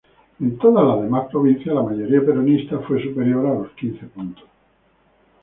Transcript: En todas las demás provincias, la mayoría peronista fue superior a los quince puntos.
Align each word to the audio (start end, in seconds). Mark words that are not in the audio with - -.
En 0.39 0.57
todas 0.57 0.83
las 0.83 0.99
demás 0.99 1.27
provincias, 1.31 1.75
la 1.75 1.83
mayoría 1.83 2.25
peronista 2.25 2.79
fue 2.79 3.03
superior 3.03 3.45
a 3.45 3.53
los 3.53 3.69
quince 3.73 4.07
puntos. 4.07 4.45